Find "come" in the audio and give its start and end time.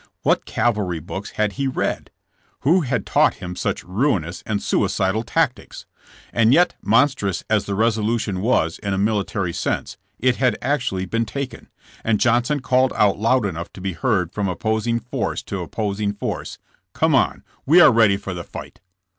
16.93-17.13